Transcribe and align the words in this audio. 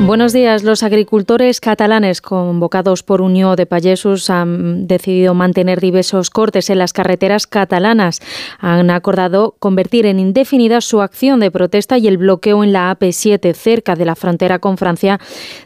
Buenos 0.00 0.32
días. 0.32 0.62
Los 0.62 0.82
agricultores 0.82 1.60
catalanes 1.60 2.20
convocados 2.20 3.02
por 3.02 3.22
Unión 3.22 3.56
de 3.56 3.66
Payesos 3.66 4.30
han 4.30 4.86
decidido 4.86 5.34
mantener 5.34 5.80
diversos 5.80 6.30
cortes 6.30 6.70
en 6.70 6.78
las 6.78 6.92
carreteras 6.92 7.46
catalanas. 7.46 8.20
Han 8.60 8.90
acordado 8.90 9.56
convertir 9.58 10.06
en 10.06 10.20
indefinida 10.20 10.80
su 10.80 11.00
acción 11.00 11.40
de 11.40 11.50
protesta 11.50 11.98
y 11.98 12.06
el 12.06 12.18
bloqueo 12.18 12.62
en 12.62 12.72
la 12.72 12.96
AP7 12.96 13.54
cerca 13.54 13.96
de 13.96 14.04
la 14.04 14.14
frontera 14.14 14.58
con 14.58 14.76
Francia 14.76 15.18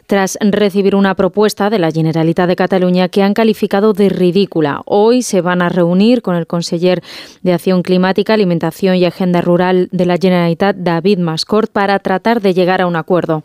tras 0.07 0.37
recibir 0.41 0.95
una 0.95 1.13
propuesta 1.15 1.69
de 1.69 1.79
la 1.79 1.91
Generalitat 1.91 2.47
de 2.47 2.55
Cataluña 2.55 3.09
que 3.09 3.23
han 3.23 3.33
calificado 3.33 3.93
de 3.93 4.09
ridícula. 4.09 4.81
Hoy 4.85 5.21
se 5.21 5.41
van 5.41 5.61
a 5.61 5.69
reunir 5.69 6.21
con 6.21 6.35
el 6.35 6.47
conseller 6.47 7.03
de 7.43 7.53
Acción 7.53 7.83
Climática, 7.83 8.33
Alimentación 8.33 8.95
y 8.95 9.05
Agenda 9.05 9.41
Rural 9.41 9.89
de 9.91 10.05
la 10.05 10.17
Generalitat, 10.17 10.77
David 10.77 11.19
Mascort, 11.19 11.71
para 11.71 11.99
tratar 11.99 12.41
de 12.41 12.53
llegar 12.53 12.81
a 12.81 12.87
un 12.87 12.95
acuerdo. 12.95 13.43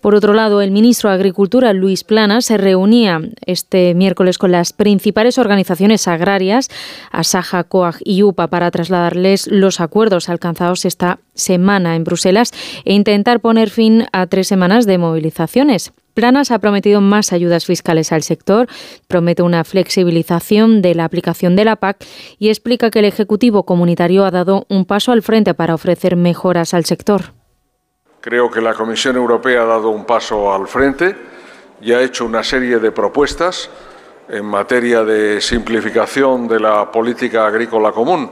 Por 0.00 0.14
otro 0.14 0.32
lado, 0.32 0.60
el 0.60 0.70
ministro 0.70 1.10
de 1.10 1.16
Agricultura, 1.16 1.72
Luis 1.72 2.04
Plana, 2.04 2.40
se 2.40 2.56
reunía 2.56 3.20
este 3.44 3.94
miércoles 3.94 4.38
con 4.38 4.52
las 4.52 4.72
principales 4.72 5.38
organizaciones 5.38 6.08
agrarias, 6.08 6.68
Asaja, 7.10 7.64
COAG 7.64 7.96
y 8.04 8.22
UPA, 8.22 8.48
para 8.48 8.70
trasladarles 8.70 9.46
los 9.46 9.80
acuerdos 9.80 10.28
alcanzados 10.28 10.84
esta 10.84 11.18
semana 11.34 11.96
en 11.96 12.04
Bruselas 12.04 12.52
e 12.84 12.94
intentar 12.94 13.40
poner 13.40 13.70
fin 13.70 14.06
a 14.12 14.26
tres 14.26 14.48
semanas 14.48 14.86
de 14.86 14.98
movilizaciones. 14.98 15.92
Planas 16.16 16.50
ha 16.50 16.58
prometido 16.60 17.02
más 17.02 17.34
ayudas 17.34 17.66
fiscales 17.66 18.10
al 18.10 18.22
sector, 18.22 18.68
promete 19.06 19.42
una 19.42 19.64
flexibilización 19.64 20.80
de 20.80 20.94
la 20.94 21.04
aplicación 21.04 21.56
de 21.56 21.66
la 21.66 21.76
PAC 21.76 22.06
y 22.38 22.48
explica 22.48 22.90
que 22.90 23.00
el 23.00 23.04
Ejecutivo 23.04 23.64
Comunitario 23.64 24.24
ha 24.24 24.30
dado 24.30 24.64
un 24.70 24.86
paso 24.86 25.12
al 25.12 25.20
frente 25.20 25.52
para 25.52 25.74
ofrecer 25.74 26.16
mejoras 26.16 26.72
al 26.72 26.86
sector. 26.86 27.34
Creo 28.26 28.50
que 28.50 28.60
la 28.60 28.74
Comisión 28.74 29.14
Europea 29.14 29.62
ha 29.62 29.66
dado 29.66 29.90
un 29.90 30.04
paso 30.04 30.52
al 30.52 30.66
frente 30.66 31.14
y 31.80 31.92
ha 31.92 32.02
hecho 32.02 32.24
una 32.24 32.42
serie 32.42 32.80
de 32.80 32.90
propuestas 32.90 33.70
en 34.28 34.44
materia 34.44 35.04
de 35.04 35.40
simplificación 35.40 36.48
de 36.48 36.58
la 36.58 36.90
política 36.90 37.46
agrícola 37.46 37.92
común, 37.92 38.28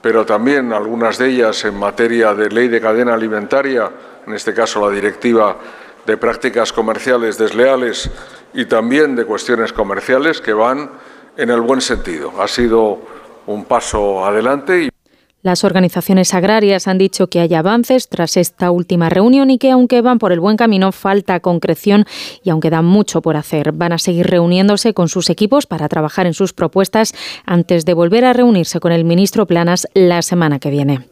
pero 0.00 0.24
también 0.24 0.72
algunas 0.72 1.18
de 1.18 1.28
ellas 1.28 1.62
en 1.66 1.78
materia 1.78 2.32
de 2.32 2.48
ley 2.48 2.68
de 2.68 2.80
cadena 2.80 3.12
alimentaria, 3.12 3.90
en 4.26 4.32
este 4.32 4.54
caso 4.54 4.88
la 4.88 4.90
directiva 4.90 5.54
de 6.06 6.16
prácticas 6.16 6.72
comerciales 6.72 7.36
desleales 7.36 8.08
y 8.54 8.64
también 8.64 9.14
de 9.14 9.26
cuestiones 9.26 9.70
comerciales 9.70 10.40
que 10.40 10.54
van 10.54 10.92
en 11.36 11.50
el 11.50 11.60
buen 11.60 11.82
sentido. 11.82 12.32
Ha 12.40 12.48
sido 12.48 13.00
un 13.44 13.66
paso 13.66 14.24
adelante. 14.24 14.84
Y 14.84 14.95
las 15.42 15.62
organizaciones 15.62 16.34
agrarias 16.34 16.88
han 16.88 16.98
dicho 16.98 17.28
que 17.28 17.38
hay 17.38 17.54
avances 17.54 18.08
tras 18.08 18.36
esta 18.36 18.70
última 18.70 19.10
reunión 19.10 19.50
y 19.50 19.58
que 19.58 19.70
aunque 19.70 20.00
van 20.00 20.18
por 20.18 20.32
el 20.32 20.40
buen 20.40 20.56
camino 20.56 20.90
falta 20.92 21.38
concreción 21.40 22.04
y 22.42 22.50
aunque 22.50 22.70
dan 22.70 22.84
mucho 22.84 23.22
por 23.22 23.36
hacer, 23.36 23.72
van 23.72 23.92
a 23.92 23.98
seguir 23.98 24.26
reuniéndose 24.26 24.92
con 24.92 25.08
sus 25.08 25.30
equipos 25.30 25.66
para 25.66 25.88
trabajar 25.88 26.26
en 26.26 26.34
sus 26.34 26.52
propuestas 26.52 27.14
antes 27.44 27.84
de 27.84 27.94
volver 27.94 28.24
a 28.24 28.32
reunirse 28.32 28.80
con 28.80 28.92
el 28.92 29.04
ministro 29.04 29.46
Planas 29.46 29.86
la 29.94 30.22
semana 30.22 30.58
que 30.58 30.70
viene. 30.70 31.06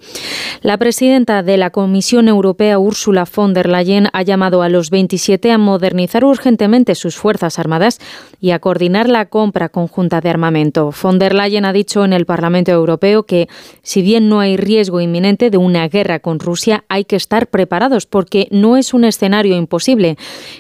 La 0.62 0.78
presidenta 0.78 1.42
de 1.42 1.56
la 1.56 1.70
Comisión 1.70 2.26
Europea, 2.26 2.78
Ursula 2.78 3.26
von 3.32 3.54
der 3.54 3.68
Leyen, 3.68 4.08
ha 4.12 4.22
llamado 4.22 4.62
a 4.62 4.68
los 4.68 4.90
27 4.90 5.52
a 5.52 5.58
modernizar 5.58 6.24
urgentemente 6.24 6.94
sus 6.94 7.16
fuerzas 7.16 7.58
armadas 7.58 8.00
y 8.40 8.50
a 8.50 8.58
coordinar 8.58 9.08
la 9.08 9.26
compra 9.26 9.68
conjunta 9.68 10.20
de 10.20 10.30
armamento. 10.30 10.92
Von 11.02 11.18
der 11.18 11.34
Leyen 11.34 11.66
ha 11.66 11.72
dicho 11.72 12.04
en 12.04 12.12
el 12.12 12.26
Parlamento 12.26 12.72
Europeo 12.72 13.24
que 13.24 13.48
si 13.82 14.02
bien 14.02 14.13
no 14.20 14.40
hay 14.40 14.56
riesgo 14.56 15.00
inminente 15.00 15.50
de 15.50 15.56
una 15.56 15.88
guerra 15.88 16.20
con 16.20 16.38
Rusia, 16.38 16.84
hay 16.88 17.04
que 17.04 17.16
estar 17.16 17.46
preparados 17.46 18.06
porque 18.06 18.48
no 18.50 18.76
es 18.76 18.94
un 18.94 19.04
escenario 19.04 19.56
imposible. 19.56 20.16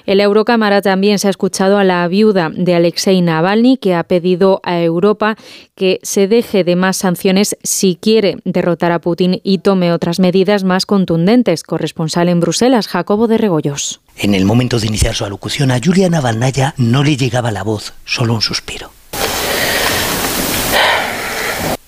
El 0.06 0.20
Eurocámara 0.20 0.82
también 0.82 1.18
se 1.18 1.28
ha 1.28 1.30
escuchado 1.30 1.78
a 1.78 1.84
la 1.84 2.06
viuda 2.08 2.50
de 2.54 2.74
Alexei 2.74 3.20
Navalny, 3.20 3.76
que 3.76 3.94
ha 3.94 4.04
pedido 4.04 4.60
a 4.62 4.80
Europa 4.80 5.36
que 5.74 6.00
se 6.02 6.28
deje 6.28 6.64
de 6.64 6.76
más 6.76 6.96
sanciones 6.96 7.56
si 7.62 7.96
quiere 7.96 8.36
derrotar 8.44 8.92
a 8.92 9.00
Putin 9.00 9.40
y 9.42 9.58
tome 9.58 9.92
otras 9.92 10.20
medidas 10.20 10.64
más 10.64 10.86
contundentes. 10.86 11.62
Corresponsal 11.62 12.28
en 12.28 12.40
Bruselas, 12.40 12.88
Jacobo 12.88 13.26
de 13.26 13.38
Regoyos. 13.38 14.00
En 14.16 14.34
el 14.34 14.44
momento 14.44 14.78
de 14.78 14.86
iniciar 14.86 15.14
su 15.14 15.24
alocución 15.24 15.70
a 15.70 15.80
Julia 15.82 16.08
Navalnaya 16.08 16.74
no 16.76 17.02
le 17.02 17.16
llegaba 17.16 17.50
la 17.50 17.64
voz, 17.64 17.94
solo 18.04 18.34
un 18.34 18.42
suspiro. 18.42 18.90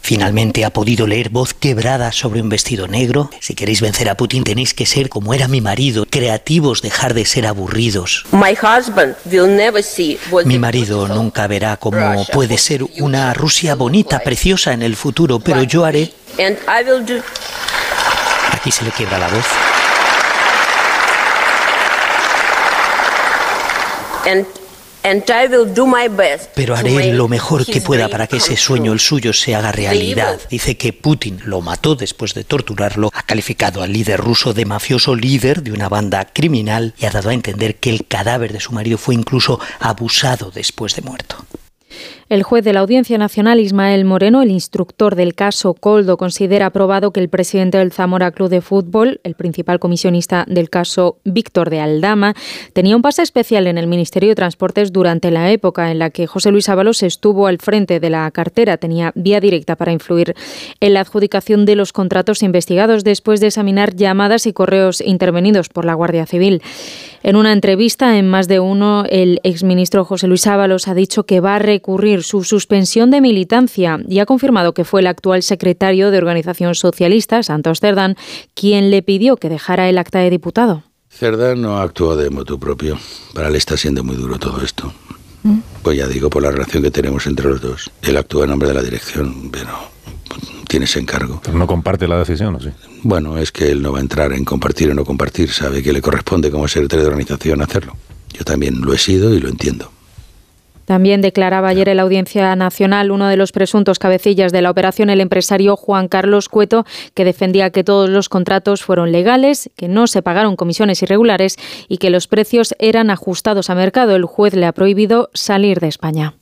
Finalmente 0.06 0.64
ha 0.64 0.70
podido 0.70 1.08
leer 1.08 1.30
voz 1.30 1.52
quebrada 1.52 2.12
sobre 2.12 2.40
un 2.40 2.48
vestido 2.48 2.86
negro. 2.86 3.28
Si 3.40 3.56
queréis 3.56 3.80
vencer 3.80 4.08
a 4.08 4.16
Putin 4.16 4.44
tenéis 4.44 4.72
que 4.72 4.86
ser 4.86 5.08
como 5.08 5.34
era 5.34 5.48
mi 5.48 5.60
marido, 5.60 6.06
creativos, 6.08 6.80
dejar 6.80 7.12
de 7.12 7.24
ser 7.24 7.44
aburridos. 7.44 8.24
Mi 10.44 10.58
marido 10.60 11.08
nunca 11.08 11.48
verá 11.48 11.76
cómo 11.78 12.24
puede 12.26 12.56
ser 12.56 12.84
una 13.00 13.34
Rusia 13.34 13.74
bonita, 13.74 14.20
preciosa 14.20 14.72
en 14.72 14.82
el 14.82 14.94
futuro, 14.94 15.40
pero 15.40 15.64
yo 15.64 15.84
haré... 15.84 16.12
Aquí 18.52 18.70
se 18.70 18.84
le 18.84 18.92
quiebra 18.92 19.18
la 19.18 19.26
voz. 19.26 19.44
Pero 26.54 26.74
haré 26.74 27.12
lo 27.12 27.28
mejor 27.28 27.64
que 27.64 27.80
pueda 27.80 28.08
para 28.08 28.26
que 28.26 28.38
ese 28.38 28.56
sueño, 28.56 28.92
el 28.92 29.00
suyo, 29.00 29.32
se 29.32 29.54
haga 29.54 29.72
realidad. 29.72 30.40
Dice 30.50 30.76
que 30.76 30.92
Putin 30.92 31.40
lo 31.44 31.60
mató 31.60 31.94
después 31.94 32.34
de 32.34 32.44
torturarlo, 32.44 33.10
ha 33.12 33.22
calificado 33.22 33.82
al 33.82 33.92
líder 33.92 34.20
ruso 34.20 34.52
de 34.52 34.64
mafioso 34.64 35.14
líder 35.14 35.62
de 35.62 35.72
una 35.72 35.88
banda 35.88 36.24
criminal 36.24 36.94
y 36.98 37.06
ha 37.06 37.10
dado 37.10 37.30
a 37.30 37.34
entender 37.34 37.76
que 37.76 37.90
el 37.90 38.06
cadáver 38.06 38.52
de 38.52 38.60
su 38.60 38.72
marido 38.72 38.98
fue 38.98 39.14
incluso 39.14 39.60
abusado 39.78 40.50
después 40.50 40.96
de 40.96 41.02
muerto. 41.02 41.36
El 42.28 42.42
juez 42.42 42.64
de 42.64 42.72
la 42.72 42.80
Audiencia 42.80 43.18
Nacional, 43.18 43.60
Ismael 43.60 44.04
Moreno, 44.04 44.42
el 44.42 44.50
instructor 44.50 45.14
del 45.14 45.36
caso 45.36 45.74
Coldo, 45.74 46.16
considera 46.16 46.66
aprobado 46.66 47.12
que 47.12 47.20
el 47.20 47.28
presidente 47.28 47.78
del 47.78 47.92
Zamora 47.92 48.32
Club 48.32 48.48
de 48.48 48.60
Fútbol, 48.62 49.20
el 49.22 49.36
principal 49.36 49.78
comisionista 49.78 50.44
del 50.48 50.68
caso 50.68 51.18
Víctor 51.22 51.70
de 51.70 51.78
Aldama, 51.78 52.34
tenía 52.72 52.96
un 52.96 53.02
pase 53.02 53.22
especial 53.22 53.68
en 53.68 53.78
el 53.78 53.86
Ministerio 53.86 54.30
de 54.30 54.34
Transportes 54.34 54.92
durante 54.92 55.30
la 55.30 55.52
época 55.52 55.92
en 55.92 56.00
la 56.00 56.10
que 56.10 56.26
José 56.26 56.50
Luis 56.50 56.68
Ábalos 56.68 57.04
estuvo 57.04 57.46
al 57.46 57.58
frente 57.58 58.00
de 58.00 58.10
la 58.10 58.28
cartera. 58.32 58.76
Tenía 58.76 59.12
vía 59.14 59.38
directa 59.38 59.76
para 59.76 59.92
influir 59.92 60.34
en 60.80 60.94
la 60.94 61.02
adjudicación 61.02 61.64
de 61.64 61.76
los 61.76 61.92
contratos 61.92 62.42
investigados 62.42 63.04
después 63.04 63.38
de 63.38 63.46
examinar 63.46 63.94
llamadas 63.94 64.48
y 64.48 64.52
correos 64.52 65.00
intervenidos 65.00 65.68
por 65.68 65.84
la 65.84 65.94
Guardia 65.94 66.26
Civil. 66.26 66.60
En 67.22 67.36
una 67.36 67.52
entrevista 67.52 68.18
en 68.18 68.28
más 68.28 68.48
de 68.48 68.58
uno, 68.58 69.04
el 69.08 69.40
exministro 69.44 70.04
José 70.04 70.26
Luis 70.26 70.46
Ábalos 70.48 70.88
ha 70.88 70.94
dicho 70.94 71.24
que 71.24 71.38
va 71.38 71.56
a 71.56 71.60
recurrir 71.60 72.15
su 72.22 72.44
suspensión 72.44 73.10
de 73.10 73.20
militancia 73.20 73.98
y 74.08 74.18
ha 74.18 74.26
confirmado 74.26 74.74
que 74.74 74.84
fue 74.84 75.00
el 75.00 75.06
actual 75.06 75.42
secretario 75.42 76.10
de 76.10 76.18
Organización 76.18 76.74
Socialista, 76.74 77.42
Santos 77.42 77.80
Cerdán, 77.80 78.16
quien 78.54 78.90
le 78.90 79.02
pidió 79.02 79.36
que 79.36 79.48
dejara 79.48 79.88
el 79.88 79.98
acta 79.98 80.18
de 80.20 80.30
diputado. 80.30 80.82
Cerdán 81.08 81.62
no 81.62 81.78
actúa 81.78 82.16
de 82.16 82.28
motu 82.30 82.58
propio. 82.58 82.98
Para 83.32 83.48
él 83.48 83.56
está 83.56 83.76
siendo 83.76 84.04
muy 84.04 84.16
duro 84.16 84.38
todo 84.38 84.62
esto. 84.62 84.92
¿Mm? 85.42 85.58
Pues 85.82 85.96
ya 85.96 86.06
digo, 86.06 86.28
por 86.28 86.42
la 86.42 86.50
relación 86.50 86.82
que 86.82 86.90
tenemos 86.90 87.26
entre 87.26 87.48
los 87.48 87.60
dos. 87.60 87.90
Él 88.02 88.16
actúa 88.16 88.44
en 88.44 88.50
nombre 88.50 88.68
de 88.68 88.74
la 88.74 88.82
dirección, 88.82 89.50
pero 89.50 89.70
tiene 90.68 90.84
ese 90.84 90.98
encargo. 90.98 91.40
¿Pero 91.42 91.56
no 91.56 91.66
comparte 91.66 92.06
la 92.06 92.18
decisión 92.18 92.56
o 92.56 92.60
sí? 92.60 92.70
Bueno, 93.02 93.38
es 93.38 93.52
que 93.52 93.70
él 93.70 93.82
no 93.82 93.92
va 93.92 93.98
a 93.98 94.02
entrar 94.02 94.32
en 94.32 94.44
compartir 94.44 94.90
o 94.90 94.94
no 94.94 95.04
compartir, 95.04 95.50
sabe 95.50 95.82
que 95.82 95.92
le 95.92 96.02
corresponde 96.02 96.50
como 96.50 96.68
secretario 96.68 97.04
de 97.04 97.10
organización 97.10 97.62
hacerlo. 97.62 97.96
Yo 98.32 98.44
también 98.44 98.82
lo 98.82 98.92
he 98.92 98.98
sido 98.98 99.34
y 99.34 99.40
lo 99.40 99.48
entiendo. 99.48 99.90
También 100.86 101.20
declaraba 101.20 101.68
ayer 101.68 101.90
en 101.90 101.98
la 101.98 102.04
Audiencia 102.04 102.56
Nacional 102.56 103.10
uno 103.10 103.28
de 103.28 103.36
los 103.36 103.52
presuntos 103.52 103.98
cabecillas 103.98 104.52
de 104.52 104.62
la 104.62 104.70
operación, 104.70 105.10
el 105.10 105.20
empresario 105.20 105.76
Juan 105.76 106.08
Carlos 106.08 106.48
Cueto, 106.48 106.86
que 107.12 107.24
defendía 107.24 107.70
que 107.70 107.84
todos 107.84 108.08
los 108.08 108.28
contratos 108.28 108.82
fueron 108.82 109.12
legales, 109.12 109.68
que 109.76 109.88
no 109.88 110.06
se 110.06 110.22
pagaron 110.22 110.56
comisiones 110.56 111.02
irregulares 111.02 111.56
y 111.88 111.98
que 111.98 112.10
los 112.10 112.28
precios 112.28 112.74
eran 112.78 113.10
ajustados 113.10 113.68
a 113.68 113.74
mercado. 113.74 114.16
El 114.16 114.24
juez 114.24 114.54
le 114.54 114.66
ha 114.66 114.72
prohibido 114.72 115.28
salir 115.34 115.80
de 115.80 115.88
España. 115.88 116.34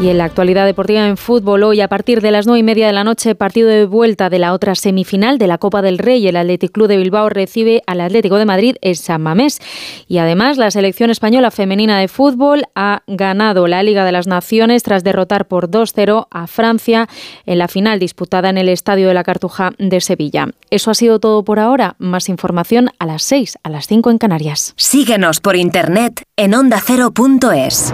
Y 0.00 0.08
en 0.08 0.16
la 0.16 0.24
actualidad 0.24 0.64
deportiva 0.64 1.06
en 1.06 1.18
fútbol, 1.18 1.62
hoy 1.62 1.82
a 1.82 1.88
partir 1.88 2.22
de 2.22 2.30
las 2.30 2.46
nueve 2.46 2.60
y 2.60 2.62
media 2.62 2.86
de 2.86 2.94
la 2.94 3.04
noche, 3.04 3.34
partido 3.34 3.68
de 3.68 3.84
vuelta 3.84 4.30
de 4.30 4.38
la 4.38 4.54
otra 4.54 4.74
semifinal 4.74 5.36
de 5.36 5.46
la 5.46 5.58
Copa 5.58 5.82
del 5.82 5.98
Rey. 5.98 6.26
El 6.26 6.36
Athletic 6.36 6.72
Club 6.72 6.88
de 6.88 6.96
Bilbao 6.96 7.28
recibe 7.28 7.82
al 7.86 8.00
Atlético 8.00 8.38
de 8.38 8.46
Madrid 8.46 8.76
en 8.80 8.94
San 8.94 9.20
Mamés. 9.20 9.58
Y 10.08 10.16
además, 10.16 10.56
la 10.56 10.70
selección 10.70 11.10
española 11.10 11.50
femenina 11.50 12.00
de 12.00 12.08
fútbol 12.08 12.64
ha 12.74 13.02
ganado 13.08 13.66
la 13.66 13.82
Liga 13.82 14.06
de 14.06 14.12
las 14.12 14.26
Naciones 14.26 14.84
tras 14.84 15.04
derrotar 15.04 15.48
por 15.48 15.70
2-0 15.70 16.28
a 16.30 16.46
Francia 16.46 17.06
en 17.44 17.58
la 17.58 17.68
final 17.68 17.98
disputada 17.98 18.48
en 18.48 18.56
el 18.56 18.70
Estadio 18.70 19.06
de 19.06 19.14
la 19.14 19.22
Cartuja 19.22 19.72
de 19.78 20.00
Sevilla. 20.00 20.46
Eso 20.70 20.90
ha 20.90 20.94
sido 20.94 21.20
todo 21.20 21.44
por 21.44 21.58
ahora. 21.58 21.96
Más 21.98 22.30
información 22.30 22.88
a 22.98 23.04
las 23.04 23.22
6, 23.24 23.58
a 23.62 23.68
las 23.68 23.86
5 23.86 24.10
en 24.10 24.16
Canarias. 24.16 24.72
Síguenos 24.76 25.40
por 25.40 25.56
internet 25.56 26.22
en 26.38 26.54
ondacero.es. 26.54 27.92